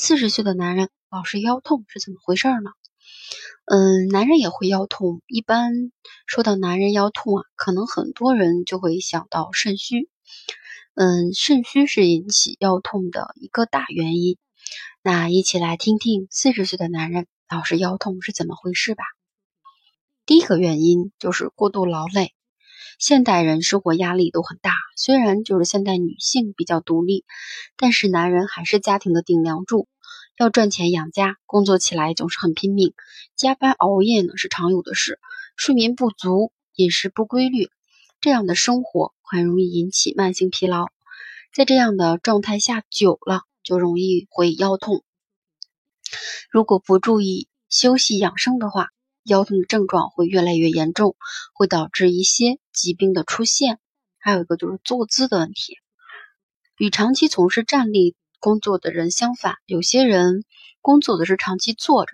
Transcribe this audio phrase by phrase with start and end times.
[0.00, 2.70] 四十岁的男人老是腰痛是怎么回事呢？
[3.64, 5.22] 嗯，男人也会腰痛。
[5.26, 5.72] 一般
[6.24, 10.08] 说到男人腰痛啊，可能很多人就会想到肾虚。
[10.94, 14.38] 嗯，肾虚是引起腰痛的一个大原因。
[15.02, 19.02] 那一起来听听四十岁的男人老是腰痛是怎么回事吧。
[20.26, 22.34] 第一个原因就是过度劳累。
[23.00, 24.70] 现代人生活压力都很大，
[25.00, 27.24] 虽然就是现代女性比较独立，
[27.76, 29.86] 但是男人还是家庭的顶梁柱，
[30.36, 32.94] 要赚钱养家，工作起来总是很拼命，
[33.36, 35.20] 加班熬夜呢是常有的事，
[35.56, 37.70] 睡眠不足，饮食不规律，
[38.20, 40.86] 这样的生活很容易引起慢性疲劳，
[41.54, 45.04] 在这样的状态下久了，就容易会腰痛。
[46.50, 48.88] 如果不注意休息养生的话，
[49.22, 51.14] 腰痛的症状会越来越严重，
[51.54, 53.78] 会导致一些疾病的出现。
[54.18, 55.78] 还有一个就是坐姿的问题，
[56.76, 60.44] 与长期从事站立工作的人相反，有些人
[60.80, 62.12] 工作的是长期坐着，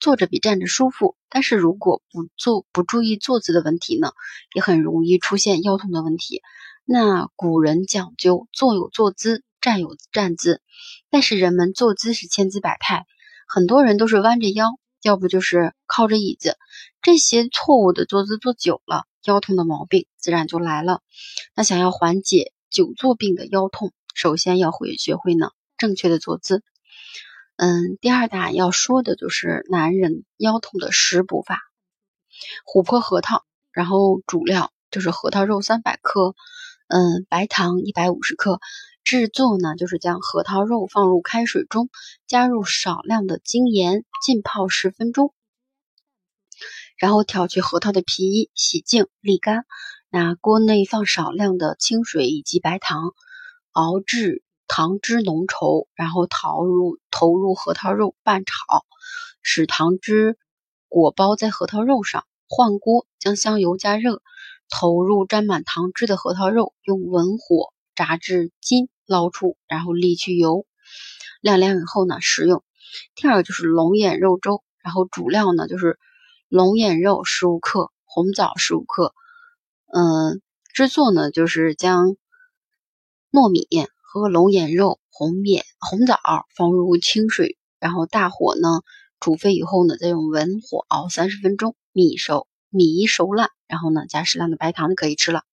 [0.00, 1.16] 坐着比站着舒服。
[1.28, 4.12] 但是如果不坐不注意坐姿的问题呢，
[4.54, 6.42] 也很容易出现腰痛的问题。
[6.84, 10.62] 那古人讲究坐有坐姿，站有站姿，
[11.10, 13.06] 但是人们坐姿是千姿百态，
[13.48, 14.78] 很多人都是弯着腰。
[15.02, 16.56] 要不就是靠着椅子，
[17.00, 21.02] 这些错误的坐姿坐久了，腰痛的毛病自然就来了。
[21.54, 26.64] 那想要缓解久坐病的腰痛，首先要会学会呢正确的坐姿。
[27.54, 31.60] 嗯，第二大要说的就是男人腰痛的食补法：
[32.66, 36.34] 琥珀核桃，然后主料就是核桃肉三百克，
[36.88, 38.58] 嗯，白糖一百五十克。
[39.04, 41.88] 制作呢，就是将核桃肉放入开水中，
[42.26, 45.32] 加入少量的精盐，浸泡十分钟，
[46.98, 49.64] 然后挑去核桃的皮衣，洗净沥干。
[50.18, 53.12] 那锅内放少量的清水以及白糖，
[53.72, 58.86] 熬至糖汁浓稠，然后投入投入核桃肉拌炒，
[59.42, 60.38] 使糖汁
[60.88, 62.24] 裹包在核桃肉上。
[62.48, 64.22] 换锅将香油加热，
[64.70, 68.88] 投入沾满糖汁的核桃肉，用文火炸至金。
[69.04, 70.64] 捞出，然后沥去油，
[71.42, 72.64] 晾凉以后呢，食用。
[73.14, 75.98] 第二个就是龙眼肉粥，然后主料呢就是
[76.48, 79.12] 龙眼肉十五克，红枣十五克。
[79.98, 80.42] 嗯，
[80.74, 82.18] 制作呢就是将
[83.32, 83.66] 糯米
[84.02, 86.18] 和龙眼肉、红面、红枣
[86.54, 88.82] 放入清水，然后大火呢
[89.20, 95.44] 煮沸以后呢，再用文火熬三十分钟，米熟，米一熟烂，然后呢加适量的白糖就可以吃了。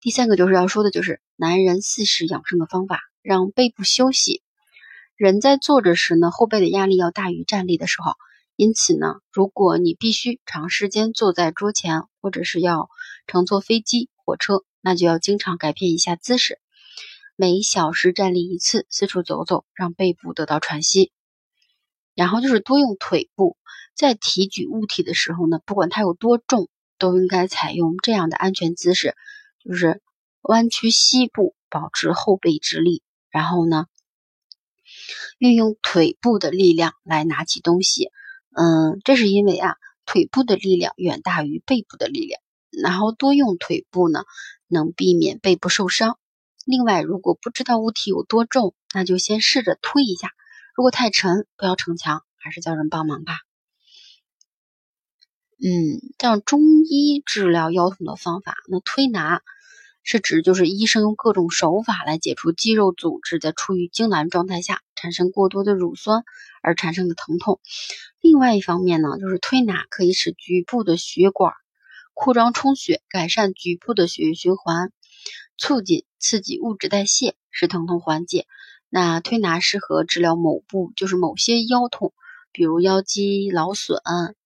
[0.00, 4.40] 第三个就是要说的，就是男人四时养生的方法，让背部休息。
[5.14, 8.12] 人在坐着时呢，后背的压力要大于站立的时候，
[8.56, 12.88] 因此呢，如果你必须长时间坐在桌前，或者是要
[13.26, 16.58] 乘坐飞机、火车，那就要经常改变一下姿势，
[17.36, 21.12] 每小时站立一次，四处走走，让背部得到喘息。
[22.14, 23.58] 然后就是多用腿部，
[23.94, 29.14] 在提举物体的时候呢，不管它有多重，都应该采用这样的安全姿势。
[29.62, 30.00] 就是
[30.40, 33.84] 弯曲膝部，保持后背直立，然后呢，
[35.38, 38.10] 运用腿部的力量来拿起东西。
[38.58, 39.74] 嗯，这是因为啊，
[40.06, 42.40] 腿部的力量远大于背部的力量。
[42.82, 44.24] 然后多用腿部呢，
[44.66, 46.18] 能避免背部受伤。
[46.64, 50.30] 另外，如果不知道物体有多重，那就先试着推一下。
[50.74, 53.34] 如果太沉，不要逞强，还是叫人帮忙吧。
[55.58, 59.42] 嗯，像中医治疗腰痛的方法，那推拿。
[60.08, 66.22] 是指就是医生用各种手法来解除肌肉组织在处于痉挛状态下产生过多的乳酸
[66.62, 67.58] 而产生的疼痛。
[68.20, 71.54] 另外一方面呢，就是推拿可以使局部的血管
[72.14, 74.92] 扩张充血，改善局部的血液循环，
[75.58, 78.46] 促进刺激物质代谢，使疼痛缓解。
[78.88, 82.14] 那推拿适合治疗某部就是某些腰痛，
[82.52, 84.00] 比如腰肌劳损、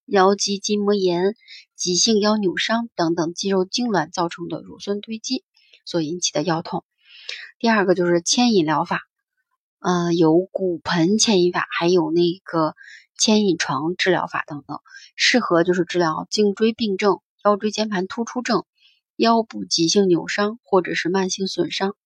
[0.07, 1.35] 腰肌筋膜炎、
[1.77, 5.45] 急性腰扭伤等等肌肉痉挛造成的乳酸堆积。
[5.91, 6.85] 所引起的腰痛，
[7.59, 9.03] 第二个就是牵引疗法，
[9.81, 12.77] 呃，有骨盆牵引法，还有那个
[13.19, 14.79] 牵引床治疗法等等，
[15.17, 18.65] 适合就是治疗颈椎病症、腰椎间盘突出症、
[19.17, 21.97] 腰部急性扭伤或者是慢性损伤、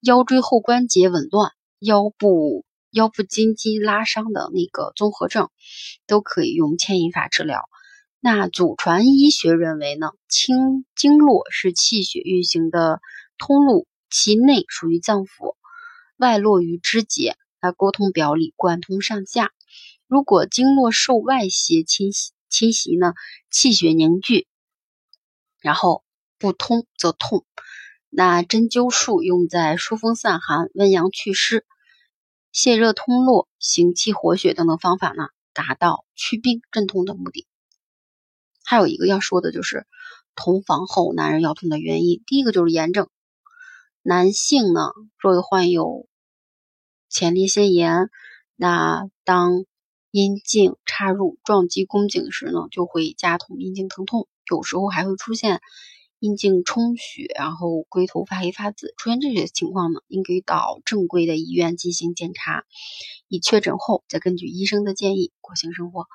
[0.00, 1.50] 腰椎后关节紊乱、
[1.80, 5.50] 腰部腰部筋肌拉伤的那个综合症，
[6.06, 7.68] 都可以用牵引法治疗。
[8.28, 13.00] 那祖传医学认为呢，经经络是气血运行的
[13.38, 15.54] 通路，其内属于脏腑，
[16.16, 19.52] 外络于肢节，那沟通表里，贯通上下。
[20.08, 23.14] 如果经络受外邪侵袭侵袭呢，
[23.48, 24.48] 气血凝聚，
[25.60, 26.02] 然后
[26.36, 27.46] 不通则痛。
[28.10, 31.64] 那针灸术用在疏风散寒、温阳祛湿、
[32.52, 37.46] 泻热通络、行气活血等等方法呢，达到祛病镇痛的目的。
[38.66, 39.86] 还有一个要说的就是
[40.34, 42.22] 同房后男人腰痛的原因。
[42.26, 43.08] 第一个就是炎症，
[44.02, 46.08] 男性呢若患有
[47.08, 48.10] 前列腺炎，
[48.56, 49.64] 那当
[50.10, 55.60] 阴茎插入撞击宫颈时呢，就会加痛阴茎疼痛，有时候还会出现
[56.18, 58.94] 阴茎充血，然后龟头发黑发紫。
[58.96, 62.64] 出现这些情况呢，应该到正规的医院进行检查，
[63.28, 66.06] 以确诊后再根据医生的建议过性生活。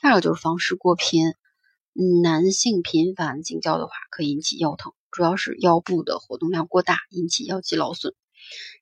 [0.00, 1.34] 第二个就是房事过频。
[1.94, 8.14] 男性频繁性交的话，可引起腰疼，主要是腰部的活动量过大，引起腰肌劳损，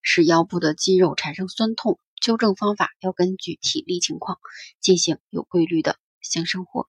[0.01, 1.99] 使腰部的肌肉产生酸痛。
[2.23, 4.37] 纠正方法要根据体力情况
[4.79, 6.87] 进行有规律的性生活。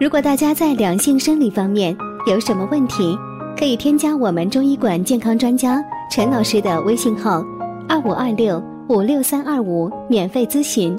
[0.00, 1.96] 如果大家在两性生理方面
[2.26, 3.16] 有什么问题，
[3.56, 5.80] 可以添加我们中医馆健康专家
[6.10, 7.40] 陈老师的微信号：
[7.88, 10.98] 二五二六五六三二五，免费咨询。